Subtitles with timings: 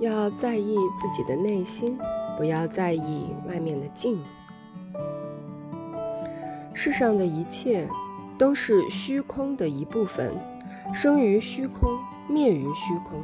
[0.00, 1.98] 要在意自己的内心，
[2.36, 4.22] 不要在意外面的境。
[6.72, 7.88] 世上的一切
[8.36, 10.34] 都是虚空的一部分，
[10.92, 13.22] 生于虚空，灭于虚空。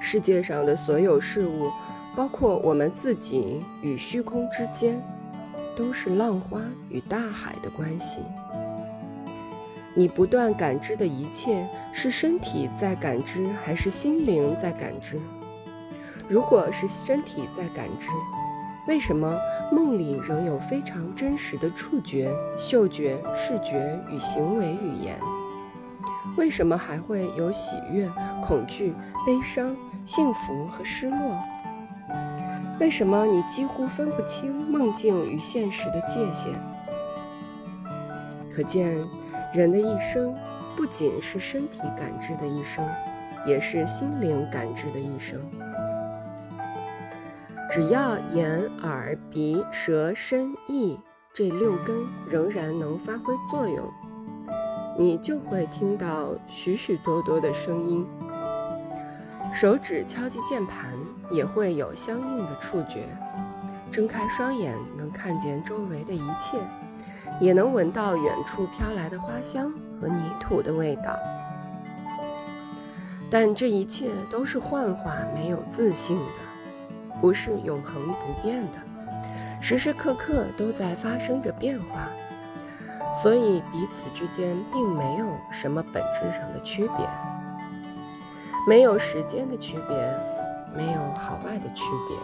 [0.00, 1.70] 世界上的所有事物，
[2.16, 5.00] 包括我们自己与虚空之间，
[5.76, 8.20] 都是浪花与大海的关系。
[9.94, 15.18] 你不断感知的一切，是身体在感知，还是心灵在感知？
[16.28, 18.08] 如果是身体在感知，
[18.86, 19.36] 为什么
[19.72, 25.18] 梦里仍有非常真实的触觉、嗅觉、视觉与行为语言？
[26.36, 28.08] 为什么还会有喜悦、
[28.42, 28.94] 恐惧、
[29.26, 29.74] 悲伤、
[30.04, 31.38] 幸福和失落？
[32.78, 36.52] 为什么你几乎分不清梦境与现实的界限？
[38.54, 38.96] 可见。
[39.54, 40.36] 人的一生，
[40.76, 42.86] 不仅是身体感知的一生，
[43.46, 45.40] 也是心灵感知的一生。
[47.70, 50.98] 只要眼、耳、鼻、舌、身、意
[51.32, 53.84] 这六根仍然能发挥作用，
[54.98, 58.06] 你就会听到许许多多的声音。
[59.52, 60.92] 手指敲击键盘
[61.30, 63.06] 也会有相应的触觉。
[63.90, 66.58] 睁开双眼，能看见周围的一切。
[67.40, 71.16] 也能闻到远处飘来的花香和泥土的味道，
[73.30, 76.24] 但这一切都是幻化，没有自性的，
[77.20, 78.78] 不是永恒不变的，
[79.60, 82.08] 时时刻刻都在发生着变化，
[83.22, 87.06] 所以彼此之间并没有什么本质上的区别，
[88.66, 89.96] 没有时间的区别，
[90.76, 92.16] 没有好坏的区别，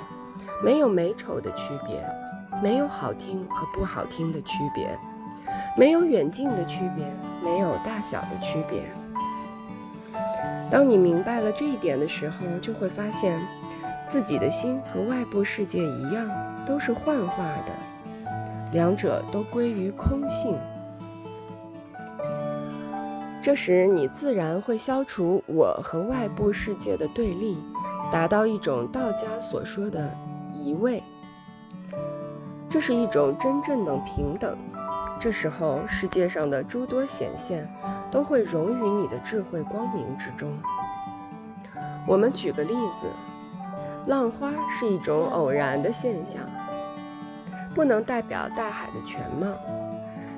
[0.63, 2.05] 没有美丑的区别。
[2.63, 4.97] 没有好听和不好听的区别，
[5.77, 7.05] 没有远近的区别，
[7.43, 8.85] 没有大小的区别。
[10.71, 13.37] 当你明白了这一点的时候，就会发现，
[14.15, 16.31] 自己的心和外部世界一样，
[16.65, 17.73] 都是幻化的，
[18.71, 20.57] 两者都归于空性。
[23.43, 27.59] 这时，你自然会消除我和外部世界的对立，
[28.13, 30.17] 达到一种道家所说的
[30.53, 31.03] 一位。
[32.71, 34.57] 这是一种真正的平等。
[35.19, 37.69] 这时候，世界上的诸多显现
[38.13, 40.57] 都会融于你的智慧光明之中。
[42.07, 43.09] 我们举个例子，
[44.07, 46.43] 浪花是一种偶然的现象，
[47.75, 49.49] 不能代表大海的全貌，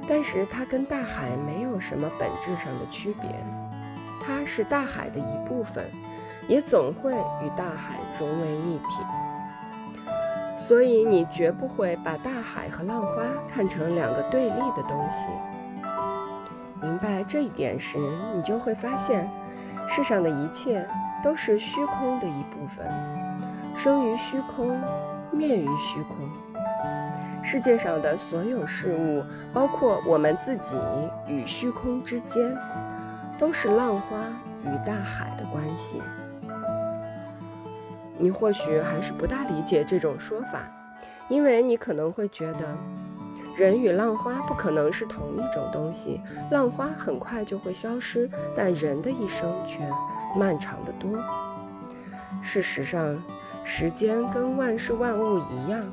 [0.08, 3.30] 但是它跟大海没有什么本质上的区别。
[4.24, 5.84] 它是大海的一部分，
[6.48, 9.04] 也总会与大海融为一体。
[10.58, 15.28] 所以你绝不会把大海和浪花看成两个对立的东西。
[16.80, 17.98] 明白这一点时，
[18.34, 19.30] 你就会发现，
[19.88, 20.88] 世上的一切
[21.22, 22.86] 都是虚空的一部分，
[23.86, 24.76] 生于虚空，
[25.30, 26.16] 灭于虚空。
[27.40, 29.22] 世界上的所有事物，
[29.54, 30.74] 包括我们自己
[31.28, 32.52] 与虚空之间，
[33.38, 34.16] 都是浪花
[34.64, 36.02] 与大海的关系。
[38.18, 40.68] 你或许还是不大理解这种说法，
[41.28, 42.66] 因为你可能会觉得，
[43.56, 46.20] 人与浪花不可能是同一种东西，
[46.50, 49.78] 浪花很快就会消失，但人的一生却
[50.36, 51.08] 漫长得多。
[52.42, 53.16] 事实上，
[53.68, 55.84] 时间跟万事万物一样，